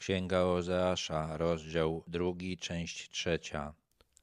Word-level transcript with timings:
Księga 0.00 0.42
Ozeasza, 0.42 1.36
rozdział 1.36 2.02
drugi, 2.06 2.56
część 2.56 3.10
trzecia. 3.10 3.74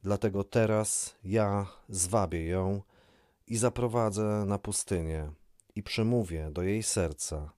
Dlatego 0.03 0.43
teraz 0.43 1.16
ja 1.24 1.67
zwabię 1.90 2.46
ją 2.46 2.82
i 3.48 3.58
zaprowadzę 3.58 4.43
na 4.48 4.59
pustynię 4.59 5.32
i 5.75 5.83
przemówię 5.83 6.51
do 6.51 6.63
jej 6.63 6.83
serca 6.83 7.51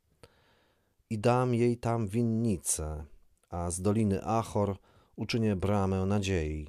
i 1.10 1.20
dam 1.20 1.56
jej 1.56 1.78
tam 1.78 2.08
winnicę, 2.08 3.06
a 3.50 3.72
z 3.72 3.82
doliny 3.82 4.24
Achor 4.24 4.78
uczynię 5.16 5.56
bramę 5.56 6.06
nadziei 6.06 6.68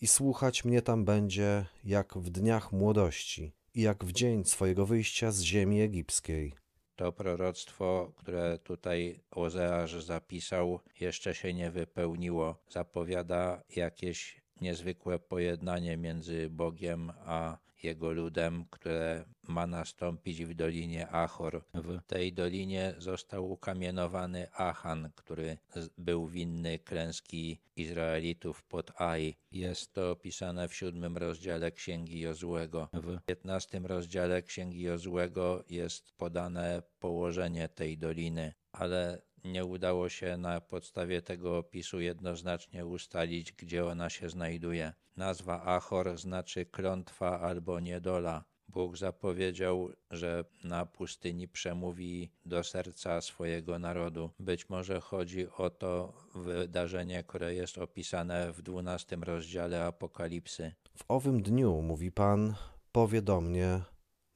i 0.00 0.06
słuchać 0.06 0.64
mnie 0.64 0.82
tam 0.82 1.04
będzie 1.04 1.66
jak 1.84 2.18
w 2.18 2.30
dniach 2.30 2.72
młodości 2.72 3.52
i 3.74 3.82
jak 3.82 4.04
w 4.04 4.12
dzień 4.12 4.44
swojego 4.44 4.86
wyjścia 4.86 5.32
z 5.32 5.40
ziemi 5.40 5.80
egipskiej. 5.80 6.63
To 6.96 7.12
proroctwo, 7.12 8.12
które 8.16 8.58
tutaj 8.58 9.20
Ozeasz 9.30 10.04
zapisał, 10.04 10.80
jeszcze 11.00 11.34
się 11.34 11.54
nie 11.54 11.70
wypełniło. 11.70 12.62
Zapowiada 12.68 13.62
jakieś 13.76 14.40
niezwykłe 14.60 15.18
pojednanie 15.18 15.96
między 15.96 16.50
Bogiem 16.50 17.12
a 17.24 17.58
jego 17.82 18.12
ludem, 18.12 18.64
które 18.70 19.24
ma 19.48 19.66
nastąpić 19.66 20.44
w 20.44 20.54
dolinie 20.54 21.08
Achor. 21.08 21.64
W 21.74 22.00
tej 22.06 22.32
dolinie 22.32 22.94
został 22.98 23.50
ukamienowany 23.50 24.52
Achan, 24.52 25.10
który 25.14 25.58
był 25.98 26.26
winny 26.26 26.78
klęski 26.78 27.60
Izraelitów 27.76 28.62
pod 28.62 29.00
Ai. 29.00 29.36
Jest 29.52 29.92
to 29.92 30.10
opisane 30.10 30.68
w 30.68 30.74
siódmym 30.74 31.16
rozdziale 31.16 31.72
Księgi 31.72 32.20
Jozłego. 32.20 32.88
W 32.92 33.20
piętnastym 33.26 33.86
rozdziale 33.86 34.42
Księgi 34.42 34.80
Jozłego 34.80 35.64
jest 35.70 36.12
podane 36.12 36.82
położenie 36.98 37.68
tej 37.68 37.98
doliny, 37.98 38.54
ale 38.72 39.22
nie 39.44 39.64
udało 39.64 40.08
się 40.08 40.36
na 40.36 40.60
podstawie 40.60 41.22
tego 41.22 41.58
opisu 41.58 42.00
jednoznacznie 42.00 42.86
ustalić, 42.86 43.52
gdzie 43.52 43.86
ona 43.86 44.10
się 44.10 44.30
znajduje. 44.30 44.92
Nazwa 45.16 45.62
Achor 45.64 46.18
znaczy 46.18 46.66
klątwa 46.66 47.40
albo 47.40 47.80
niedola. 47.80 48.44
Bóg 48.74 48.96
zapowiedział, 48.96 49.90
że 50.10 50.44
na 50.64 50.86
pustyni 50.86 51.48
przemówi 51.48 52.30
do 52.46 52.64
serca 52.64 53.20
swojego 53.20 53.78
narodu. 53.78 54.30
Być 54.40 54.68
może 54.68 55.00
chodzi 55.00 55.48
o 55.48 55.70
to 55.70 56.12
wydarzenie, 56.34 57.24
które 57.24 57.54
jest 57.54 57.78
opisane 57.78 58.52
w 58.52 58.62
dwunastym 58.62 59.22
rozdziale 59.22 59.84
Apokalipsy. 59.84 60.72
W 60.96 61.04
owym 61.08 61.42
dniu, 61.42 61.82
mówi 61.82 62.12
Pan, 62.12 62.54
powie 62.92 63.22
do 63.22 63.40
mnie, 63.40 63.80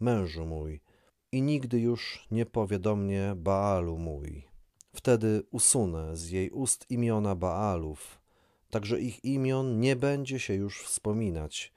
mężu 0.00 0.46
mój, 0.46 0.80
i 1.32 1.42
nigdy 1.42 1.80
już 1.80 2.26
nie 2.30 2.46
powie 2.46 2.78
do 2.78 2.96
mnie, 2.96 3.32
Baalu 3.36 3.98
mój. 3.98 4.44
Wtedy 4.94 5.42
usunę 5.50 6.16
z 6.16 6.30
jej 6.30 6.50
ust 6.50 6.90
imiona 6.90 7.34
Baalów, 7.34 8.20
także 8.70 9.00
ich 9.00 9.24
imion 9.24 9.80
nie 9.80 9.96
będzie 9.96 10.40
się 10.40 10.54
już 10.54 10.82
wspominać. 10.82 11.72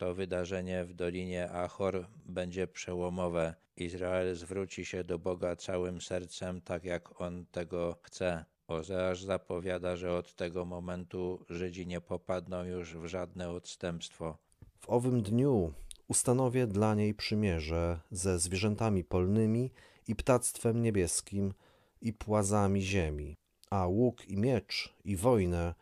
To 0.00 0.14
wydarzenie 0.14 0.84
w 0.84 0.94
Dolinie 0.94 1.50
Achor 1.50 2.06
będzie 2.26 2.66
przełomowe. 2.66 3.54
Izrael 3.76 4.36
zwróci 4.36 4.84
się 4.84 5.04
do 5.04 5.18
Boga 5.18 5.56
całym 5.56 6.00
sercem, 6.00 6.60
tak 6.60 6.84
jak 6.84 7.20
on 7.20 7.46
tego 7.46 7.96
chce. 8.02 8.44
Ozeasz 8.68 9.22
zapowiada, 9.22 9.96
że 9.96 10.12
od 10.12 10.34
tego 10.34 10.64
momentu 10.64 11.44
Żydzi 11.50 11.86
nie 11.86 12.00
popadną 12.00 12.64
już 12.64 12.96
w 12.96 13.06
żadne 13.06 13.50
odstępstwo. 13.50 14.38
W 14.78 14.90
owym 14.90 15.22
dniu 15.22 15.72
ustanowię 16.08 16.66
dla 16.66 16.94
niej 16.94 17.14
przymierze 17.14 18.00
ze 18.10 18.38
zwierzętami 18.38 19.04
polnymi 19.04 19.70
i 20.08 20.16
ptactwem 20.16 20.82
niebieskim 20.82 21.54
i 22.00 22.12
płazami 22.12 22.82
ziemi, 22.82 23.36
a 23.70 23.86
łuk 23.86 24.28
i 24.28 24.36
miecz 24.36 24.94
i 25.04 25.16
wojnę 25.16 25.74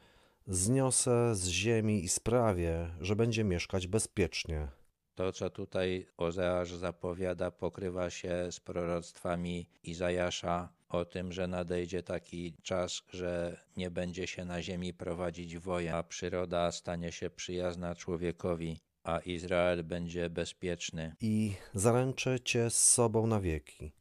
zniosę 0.49 1.35
z 1.35 1.47
ziemi 1.49 2.05
i 2.05 2.09
sprawię, 2.09 2.91
że 3.01 3.17
będzie 3.17 3.45
mieszkać 3.45 3.87
bezpiecznie. 3.87 4.69
To, 5.15 5.33
co 5.33 5.51
tutaj 5.51 6.07
Ozeasz 6.17 6.75
zapowiada, 6.75 7.51
pokrywa 7.51 8.11
się 8.11 8.49
z 8.51 8.61
proroctwami 8.61 9.71
Izajasza 9.83 10.69
o 10.89 11.05
tym, 11.05 11.33
że 11.33 11.47
nadejdzie 11.47 12.03
taki 12.03 12.55
czas, 12.63 13.03
że 13.11 13.61
nie 13.77 13.91
będzie 13.91 14.27
się 14.27 14.45
na 14.45 14.63
ziemi 14.63 14.95
prowadzić 14.95 15.59
wojen, 15.59 15.95
a 15.95 16.03
przyroda 16.03 16.73
stanie 16.73 17.13
się 17.13 17.31
przyjazna 17.31 17.95
człowiekowi, 17.95 18.81
a 19.05 19.19
Izrael 19.19 19.85
będzie 19.85 20.31
bezpieczny. 20.31 21.15
I 21.21 21.55
zaręczę 21.75 22.41
cię 22.41 22.71
z 22.71 22.85
sobą 22.85 23.27
na 23.27 23.41
wieki. 23.41 23.93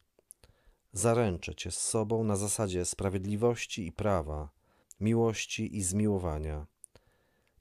Zaręczę 0.92 1.54
cię 1.54 1.70
z 1.70 1.80
sobą 1.80 2.24
na 2.24 2.36
zasadzie 2.36 2.84
sprawiedliwości 2.84 3.86
i 3.86 3.92
prawa, 3.92 4.57
miłości 5.00 5.76
i 5.76 5.82
zmiłowania. 5.82 6.66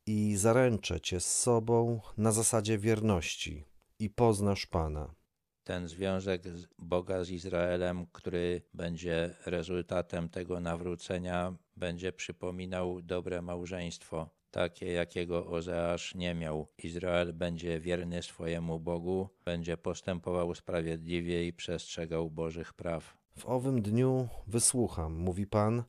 I 0.06 0.36
zaręczę 0.36 1.02
cię 1.02 1.20
z 1.20 1.40
sobą 1.40 2.00
na 2.18 2.32
zasadzie 2.32 2.78
wierności 2.78 3.66
i 4.00 4.10
poznasz 4.10 4.66
Pana. 4.66 5.16
Ten 5.64 5.88
związek 5.88 6.44
Boga 6.80 7.24
z 7.24 7.30
Izraelem, 7.30 8.08
który 8.12 8.62
będzie 8.74 9.36
rezultatem 9.46 10.30
tego 10.30 10.60
nawrócenia, 10.60 11.56
będzie 11.76 12.12
przypominał 12.12 13.02
dobre 13.02 13.42
małżeństwo, 13.42 14.30
takie 14.52 14.92
jakiego 14.92 15.48
Ozeasz 15.48 16.16
nie 16.16 16.36
miał. 16.36 16.68
Izrael 16.78 17.34
będzie 17.34 17.80
wierny 17.80 18.24
swojemu 18.24 18.80
Bogu, 18.80 19.30
będzie 19.46 19.78
postępował 19.78 20.56
sprawiedliwie 20.56 21.48
i 21.48 21.54
przestrzegał 21.54 22.30
Bożych 22.30 22.74
praw. 22.74 23.18
W 23.38 23.46
owym 23.46 23.82
dniu 23.82 24.28
wysłucham, 24.48 25.14
mówi 25.14 25.48
Pan, 25.48 25.84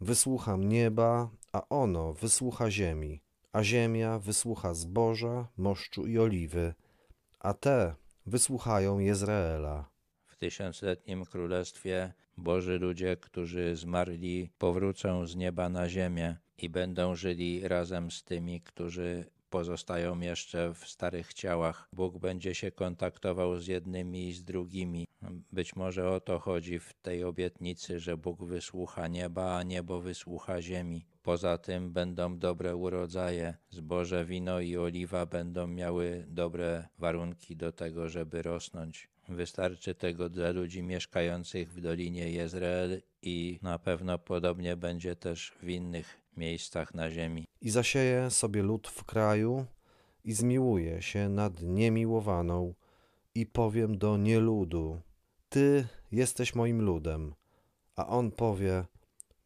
wysłucham 0.00 0.68
nieba, 0.68 1.30
a 1.52 1.68
ono 1.68 2.12
wysłucha 2.12 2.70
ziemi, 2.70 3.20
a 3.52 3.62
ziemia 3.62 4.18
wysłucha 4.18 4.74
zboża, 4.74 5.48
moszczu 5.56 6.06
i 6.06 6.18
oliwy, 6.18 6.74
a 7.38 7.54
te 7.54 7.94
wysłuchają 8.26 8.98
Jezreela. 8.98 9.90
W 10.26 10.36
tysiącletnim 10.36 11.24
królestwie 11.24 12.12
Boży 12.36 12.78
ludzie, 12.78 13.16
którzy 13.16 13.76
zmarli, 13.76 14.50
powrócą 14.58 15.26
z 15.26 15.36
nieba 15.36 15.68
na 15.68 15.88
ziemię 15.88 16.36
i 16.58 16.68
będą 16.68 17.14
żyli 17.14 17.68
razem 17.68 18.10
z 18.10 18.24
tymi, 18.24 18.60
którzy 18.60 19.24
pozostają 19.50 20.20
jeszcze 20.20 20.74
w 20.74 20.88
starych 20.88 21.34
ciałach. 21.34 21.88
Bóg 21.92 22.18
będzie 22.18 22.54
się 22.54 22.70
kontaktował 22.70 23.58
z 23.58 23.66
jednymi 23.66 24.28
i 24.28 24.32
z 24.32 24.44
drugimi. 24.44 25.06
Być 25.52 25.76
może 25.76 26.10
o 26.10 26.20
to 26.20 26.38
chodzi 26.38 26.78
w 26.78 26.94
tej 26.94 27.24
obietnicy, 27.24 28.00
że 28.00 28.16
Bóg 28.16 28.44
wysłucha 28.44 29.08
nieba, 29.08 29.56
a 29.56 29.62
niebo 29.62 30.00
wysłucha 30.00 30.62
ziemi. 30.62 31.06
Poza 31.22 31.58
tym 31.58 31.92
będą 31.92 32.38
dobre 32.38 32.76
urodzaje. 32.76 33.54
Zboże, 33.70 34.24
wino 34.24 34.60
i 34.60 34.76
oliwa 34.76 35.26
będą 35.26 35.66
miały 35.66 36.26
dobre 36.28 36.88
warunki 36.98 37.56
do 37.56 37.72
tego, 37.72 38.08
żeby 38.08 38.42
rosnąć. 38.42 39.08
Wystarczy 39.28 39.94
tego 39.94 40.28
dla 40.28 40.50
ludzi 40.50 40.82
mieszkających 40.82 41.72
w 41.72 41.80
Dolinie 41.80 42.30
Jezreel 42.30 43.02
i 43.22 43.58
na 43.62 43.78
pewno 43.78 44.18
podobnie 44.18 44.76
będzie 44.76 45.16
też 45.16 45.52
w 45.62 45.68
innych 45.68 46.20
miejscach 46.36 46.94
na 46.94 47.10
ziemi. 47.10 47.46
I 47.60 47.70
zasieje 47.70 48.30
sobie 48.30 48.62
lud 48.62 48.88
w 48.88 49.04
kraju 49.04 49.66
i 50.24 50.32
zmiłuje 50.32 51.02
się 51.02 51.28
nad 51.28 51.62
niemiłowaną 51.62 52.74
i 53.34 53.46
powiem 53.46 53.98
do 53.98 54.16
nieludu, 54.16 55.00
Ty 55.52 55.86
jesteś 56.12 56.54
moim 56.54 56.82
ludem, 56.82 57.34
a 57.96 58.06
on 58.06 58.30
powie, 58.30 58.84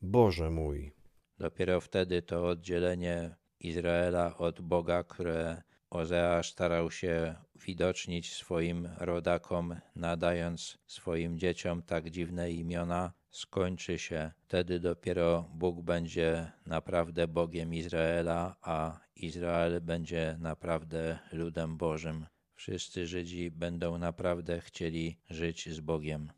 Boże 0.03 0.50
mój. 0.50 0.92
Dopiero 1.38 1.81
wtedy 1.81 2.22
to 2.22 2.47
oddzielenie 2.47 3.37
Izraela 3.60 4.37
od 4.37 4.60
Boga, 4.60 5.04
które 5.04 5.62
Ozeasz 5.91 6.50
starał 6.53 6.91
się 6.91 7.34
widocznić 7.66 8.34
swoim 8.34 8.88
rodakom, 8.98 9.81
nadając 9.97 10.78
swoim 10.87 11.38
dzieciom 11.38 11.82
tak 11.82 12.10
dziwne 12.10 12.50
imiona, 12.50 13.12
skończy 13.31 13.98
się. 13.98 14.31
Wtedy 14.38 14.81
dopiero 14.81 15.51
Bóg 15.54 15.83
będzie 15.83 16.53
naprawdę 16.66 17.28
Bogiem 17.28 17.74
Izraela, 17.74 18.56
a 18.62 19.01
Izrael 19.16 19.80
będzie 19.80 20.36
naprawdę 20.41 21.18
ludem 21.33 21.77
Bożym. 21.77 22.27
Wszyscy 22.65 23.07
Żydzi 23.07 23.51
będą 23.51 23.99
naprawdę 23.99 24.61
chcieli 24.61 25.16
żyć 25.31 25.69
z 25.69 25.81
Bogiem. 25.81 26.33